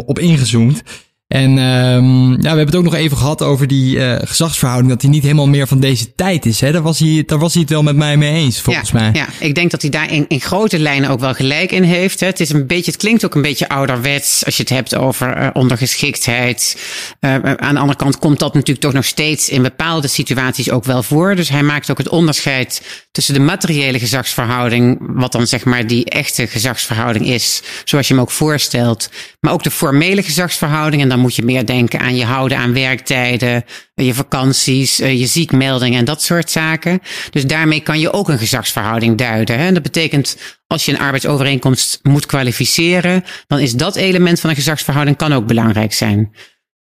[0.07, 0.83] op ingezoomd.
[1.31, 5.01] En um, ja, we hebben het ook nog even gehad over die uh, gezagsverhouding, dat
[5.01, 6.61] die niet helemaal meer van deze tijd is.
[6.61, 6.73] Hè?
[6.73, 9.11] Daar, was hij, daar was hij het wel met mij mee eens, volgens ja, mij.
[9.13, 12.21] Ja, ik denk dat hij daar in, in grote lijnen ook wel gelijk in heeft.
[12.21, 12.27] Hè?
[12.27, 15.43] Het, is een beetje, het klinkt ook een beetje ouderwets als je het hebt over
[15.43, 16.77] uh, ondergeschiktheid.
[17.21, 20.85] Uh, aan de andere kant komt dat natuurlijk toch nog steeds in bepaalde situaties ook
[20.85, 21.37] wel voor.
[21.37, 26.05] Dus hij maakt ook het onderscheid tussen de materiële gezagsverhouding, wat dan zeg maar die
[26.05, 31.03] echte gezagsverhouding is, zoals je hem ook voorstelt, maar ook de formele gezagsverhouding.
[31.03, 35.99] En dan moet je meer denken aan je houden aan werktijden, je vakanties, je ziekmeldingen
[35.99, 37.01] en dat soort zaken.
[37.31, 39.59] Dus daarmee kan je ook een gezagsverhouding duiden.
[39.59, 39.73] Hè?
[39.73, 45.17] Dat betekent als je een arbeidsovereenkomst moet kwalificeren, dan is dat element van een gezagsverhouding
[45.17, 46.35] kan ook belangrijk zijn.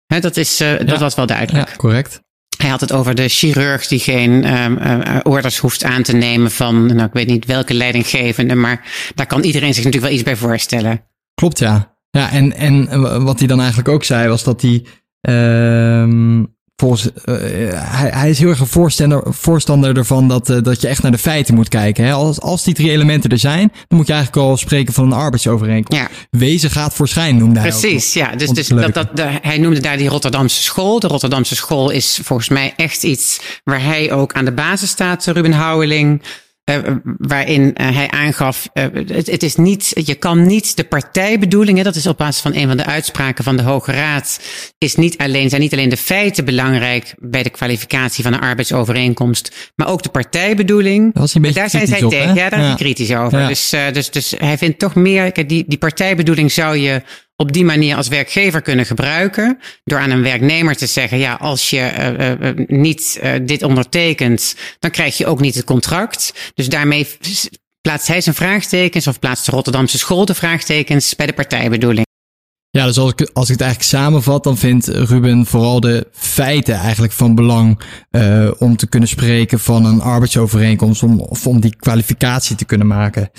[0.06, 0.84] Hè, dat, is, uh, ja.
[0.84, 1.68] dat was wel duidelijk.
[1.68, 2.20] Ja, correct.
[2.56, 6.86] Hij had het over de chirurg die geen uh, orders hoeft aan te nemen van,
[6.86, 10.36] nou, ik weet niet welke leidinggevende, maar daar kan iedereen zich natuurlijk wel iets bij
[10.36, 11.04] voorstellen.
[11.34, 11.98] Klopt, ja.
[12.10, 14.84] Ja, en, en wat hij dan eigenlijk ook zei, was dat hij.
[15.28, 16.44] Uh,
[16.80, 17.36] volgens, uh,
[17.72, 21.12] hij, hij is heel erg een voorstander, voorstander ervan dat, uh, dat je echt naar
[21.12, 22.04] de feiten moet kijken.
[22.04, 22.12] Hè?
[22.12, 25.12] Als, als die drie elementen er zijn, dan moet je eigenlijk al spreken van een
[25.12, 26.02] arbeidsovereenkomst.
[26.02, 26.08] Ja.
[26.30, 28.36] Wezen gaat voor schijn, noemde hij Precies, ja.
[28.36, 31.00] Dus, dus dat, dat, de, hij noemde daar die Rotterdamse school.
[31.00, 35.26] De Rotterdamse school is volgens mij echt iets waar hij ook aan de basis staat,
[35.26, 36.22] Ruben Houweling.
[36.70, 41.96] Uh, waarin uh, hij aangaf, het, het, is niet, je kan niet de partijbedoelingen, dat
[41.96, 44.40] is op basis van een van de uitspraken van de Hoge Raad,
[44.78, 49.72] is niet alleen, zijn niet alleen de feiten belangrijk bij de kwalificatie van een arbeidsovereenkomst,
[49.76, 51.14] maar ook de partijbedoeling.
[51.14, 52.64] Dat een daar zijn zij op, tegen, ja, daar ja.
[52.64, 53.40] is hij kritisch over.
[53.40, 53.48] Ja.
[53.48, 57.02] Dus, dus, dus hij vindt toch meer, die, die partijbedoeling zou je
[57.40, 59.58] op die manier als werkgever kunnen gebruiken.
[59.84, 64.56] Door aan een werknemer te zeggen: ja, als je uh, uh, niet uh, dit ondertekent,
[64.78, 66.52] dan krijg je ook niet het contract.
[66.54, 67.08] Dus daarmee
[67.80, 72.06] plaatst hij zijn vraagtekens of plaatst de Rotterdamse school de vraagtekens bij de partijbedoeling.
[72.70, 76.74] Ja, dus als ik, als ik het eigenlijk samenvat, dan vindt Ruben vooral de feiten
[76.74, 77.80] eigenlijk van belang
[78.58, 83.30] om te kunnen spreken van een arbeidsovereenkomst, om, of om die kwalificatie te kunnen maken.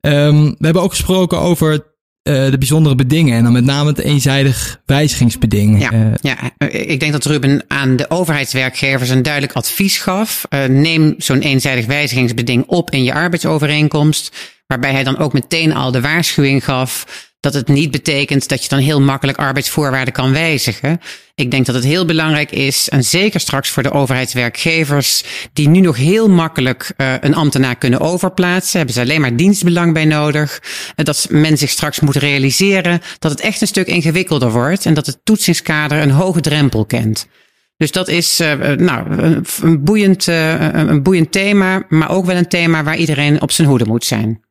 [0.00, 1.96] Um, we hebben ook gesproken over
[2.28, 5.80] de bijzondere bedingen en dan met name het eenzijdig wijzigingsbeding.
[5.80, 6.36] Ja, uh, ja,
[6.68, 10.46] ik denk dat Ruben aan de overheidswerkgevers een duidelijk advies gaf.
[10.50, 14.36] Uh, neem zo'n eenzijdig wijzigingsbeding op in je arbeidsovereenkomst.
[14.66, 18.68] Waarbij hij dan ook meteen al de waarschuwing gaf dat het niet betekent dat je
[18.68, 21.00] dan heel makkelijk arbeidsvoorwaarden kan wijzigen.
[21.34, 25.80] Ik denk dat het heel belangrijk is, en zeker straks voor de overheidswerkgevers, die nu
[25.80, 30.62] nog heel makkelijk uh, een ambtenaar kunnen overplaatsen, hebben ze alleen maar dienstbelang bij nodig.
[30.96, 34.94] Uh, dat men zich straks moet realiseren dat het echt een stuk ingewikkelder wordt en
[34.94, 37.28] dat het toetsingskader een hoge drempel kent.
[37.76, 39.22] Dus dat is uh, nou,
[39.62, 43.84] een, boeiend, een boeiend thema, maar ook wel een thema waar iedereen op zijn hoede
[43.84, 44.46] moet zijn.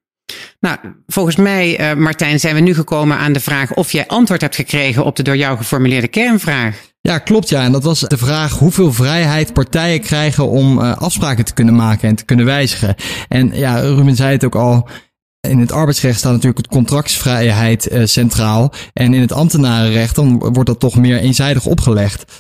[0.60, 4.42] Nou, volgens mij, uh, Martijn, zijn we nu gekomen aan de vraag of jij antwoord
[4.42, 6.76] hebt gekregen op de door jou geformuleerde kernvraag.
[7.02, 7.64] Ja, klopt ja.
[7.64, 12.10] En dat was de vraag hoeveel vrijheid partijen krijgen om uh, afspraken te kunnen maken
[12.10, 12.96] en te kunnen wijzigen.
[13.28, 14.90] En ja, Ruben zei het ook al.
[15.48, 18.74] In het arbeidsrecht staat natuurlijk het contractsvrijheid uh, centraal.
[18.94, 22.32] En in het ambtenarenrecht dan wordt dat toch meer eenzijdig opgelegd.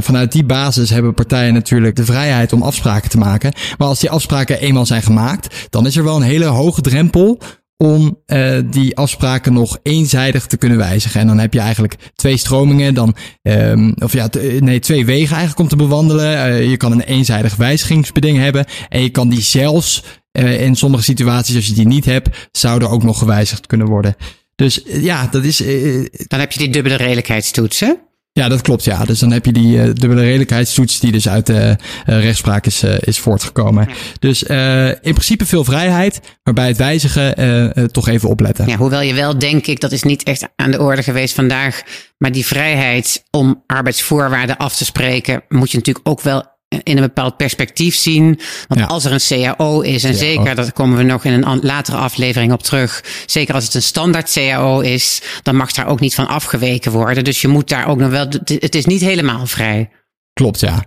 [0.00, 3.52] Vanuit die basis hebben partijen natuurlijk de vrijheid om afspraken te maken.
[3.78, 7.38] Maar als die afspraken eenmaal zijn gemaakt, dan is er wel een hele hoge drempel
[7.76, 11.20] om uh, die afspraken nog eenzijdig te kunnen wijzigen.
[11.20, 14.28] En dan heb je eigenlijk twee stromingen, dan, um, of ja,
[14.60, 16.48] nee, twee wegen eigenlijk om te bewandelen.
[16.48, 20.02] Uh, je kan een eenzijdig wijzigingsbeding hebben en je kan die zelfs
[20.32, 24.16] in sommige situaties, als je die niet hebt, zouden ook nog gewijzigd kunnen worden.
[24.56, 25.56] Dus ja, dat is.
[26.26, 27.98] dan heb je die dubbele redelijkheidstoetsen.
[28.34, 28.84] Ja, dat klopt.
[28.84, 32.66] Ja, dus dan heb je die uh, dubbele redelijkheidstoets die dus uit de uh, rechtspraak
[32.66, 33.88] is, uh, is voortgekomen.
[33.88, 33.94] Ja.
[34.18, 34.42] Dus
[35.02, 38.68] in principe veel vrijheid, maar bij het wijzigen toch even opletten.
[38.68, 41.82] Ja, hoewel je wel, denk ik, dat is niet echt aan de orde geweest vandaag,
[42.18, 46.50] maar die vrijheid om arbeidsvoorwaarden af te spreken, moet je natuurlijk ook wel
[46.82, 48.40] in een bepaald perspectief zien.
[48.68, 48.86] Want ja.
[48.86, 52.52] als er een CAO is, en zeker, dat komen we nog in een latere aflevering
[52.52, 53.04] op terug.
[53.26, 57.24] Zeker als het een standaard CAO is, dan mag daar ook niet van afgeweken worden.
[57.24, 59.90] Dus je moet daar ook nog wel, het is niet helemaal vrij.
[60.32, 60.84] Klopt, ja.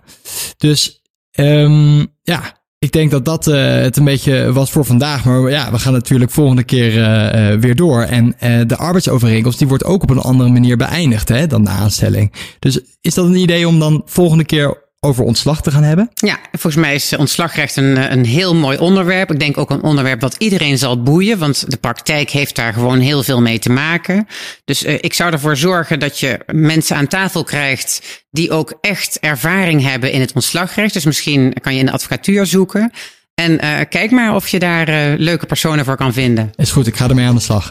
[0.56, 1.02] Dus
[1.38, 5.24] um, ja, ik denk dat dat uh, het een beetje was voor vandaag.
[5.24, 8.02] Maar ja, we gaan natuurlijk volgende keer uh, uh, weer door.
[8.02, 8.34] En
[8.68, 12.32] de arbeidsovereenkomst die wordt ook op een andere manier beëindigd hè, dan de aanstelling.
[12.58, 16.10] Dus is dat een idee om dan volgende keer over ontslag te gaan hebben?
[16.14, 19.32] Ja, volgens mij is ontslagrecht een, een heel mooi onderwerp.
[19.32, 22.98] Ik denk ook een onderwerp wat iedereen zal boeien, want de praktijk heeft daar gewoon
[22.98, 24.26] heel veel mee te maken.
[24.64, 29.18] Dus uh, ik zou ervoor zorgen dat je mensen aan tafel krijgt die ook echt
[29.20, 30.92] ervaring hebben in het ontslagrecht.
[30.92, 32.92] Dus misschien kan je in de advocatuur zoeken.
[33.34, 36.50] En uh, kijk maar of je daar uh, leuke personen voor kan vinden.
[36.54, 37.70] Is goed, ik ga ermee aan de slag.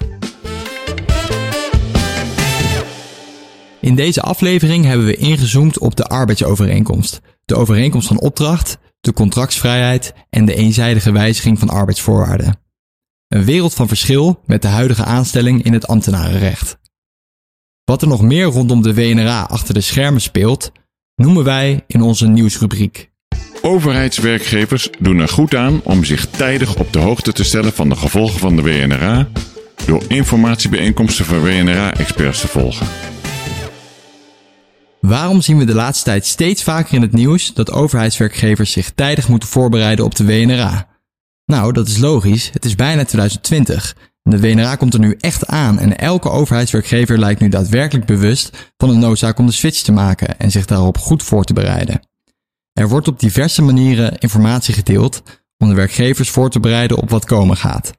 [3.85, 10.13] In deze aflevering hebben we ingezoomd op de arbeidsovereenkomst, de overeenkomst van opdracht, de contractsvrijheid
[10.29, 12.59] en de eenzijdige wijziging van arbeidsvoorwaarden.
[13.27, 16.77] Een wereld van verschil met de huidige aanstelling in het ambtenarenrecht.
[17.83, 20.71] Wat er nog meer rondom de WNRA achter de schermen speelt,
[21.15, 23.11] noemen wij in onze nieuwsrubriek.
[23.61, 27.95] Overheidswerkgevers doen er goed aan om zich tijdig op de hoogte te stellen van de
[27.95, 29.27] gevolgen van de WNRA
[29.85, 32.87] door informatiebijeenkomsten van WNRA-experts te volgen.
[35.07, 39.27] Waarom zien we de laatste tijd steeds vaker in het nieuws dat overheidswerkgevers zich tijdig
[39.27, 40.87] moeten voorbereiden op de WNRA?
[41.45, 42.49] Nou, dat is logisch.
[42.53, 43.95] Het is bijna 2020.
[44.21, 48.89] De WNRA komt er nu echt aan en elke overheidswerkgever lijkt nu daadwerkelijk bewust van
[48.89, 51.99] de noodzaak om de switch te maken en zich daarop goed voor te bereiden.
[52.73, 55.21] Er wordt op diverse manieren informatie gedeeld
[55.57, 57.93] om de werkgevers voor te bereiden op wat komen gaat.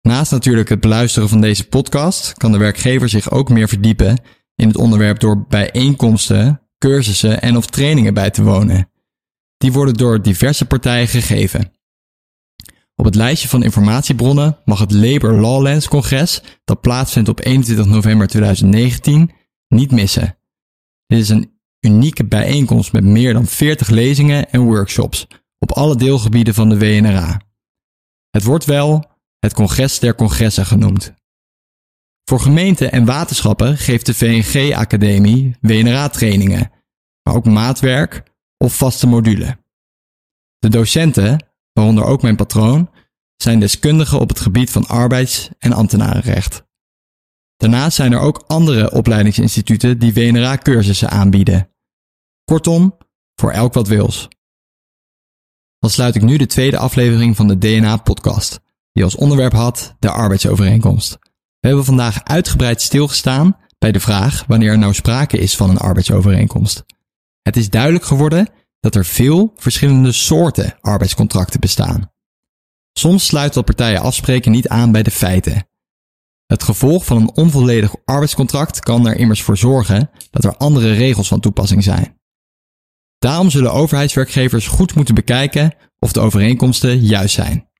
[0.00, 4.16] Naast natuurlijk het beluisteren van deze podcast kan de werkgever zich ook meer verdiepen
[4.54, 8.90] in het onderwerp door bijeenkomsten, cursussen en of trainingen bij te wonen.
[9.56, 11.72] Die worden door diverse partijen gegeven.
[12.96, 18.26] Op het lijstje van informatiebronnen mag het Labor Lawlands congres, dat plaatsvindt op 21 november
[18.26, 19.30] 2019,
[19.68, 20.38] niet missen.
[21.06, 25.26] Dit is een unieke bijeenkomst met meer dan 40 lezingen en workshops
[25.58, 27.40] op alle deelgebieden van de WNRA.
[28.30, 31.14] Het wordt wel het congres der congressen genoemd.
[32.32, 36.70] Voor gemeenten en waterschappen geeft de VNG-academie WNRA-trainingen,
[37.22, 38.22] maar ook maatwerk
[38.56, 39.58] of vaste module.
[40.58, 42.90] De docenten, waaronder ook mijn patroon,
[43.36, 46.64] zijn deskundigen op het gebied van arbeids- en ambtenarenrecht.
[47.56, 51.68] Daarnaast zijn er ook andere opleidingsinstituten die WNRA-cursussen aanbieden.
[52.44, 52.96] Kortom,
[53.34, 54.28] voor elk wat wils.
[55.78, 58.60] Dan sluit ik nu de tweede aflevering van de DNA-podcast,
[58.92, 61.18] die als onderwerp had de arbeidsovereenkomst.
[61.62, 65.78] We hebben vandaag uitgebreid stilgestaan bij de vraag wanneer er nou sprake is van een
[65.78, 66.84] arbeidsovereenkomst.
[67.42, 68.48] Het is duidelijk geworden
[68.80, 72.10] dat er veel verschillende soorten arbeidscontracten bestaan.
[72.92, 75.68] Soms sluiten wat partijen afspreken niet aan bij de feiten.
[76.46, 81.28] Het gevolg van een onvolledig arbeidscontract kan er immers voor zorgen dat er andere regels
[81.28, 82.20] van toepassing zijn.
[83.18, 87.70] Daarom zullen overheidswerkgevers goed moeten bekijken of de overeenkomsten juist zijn.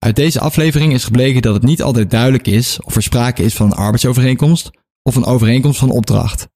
[0.00, 3.54] Uit deze aflevering is gebleken dat het niet altijd duidelijk is of er sprake is
[3.54, 4.70] van een arbeidsovereenkomst
[5.02, 6.48] of een overeenkomst van opdracht.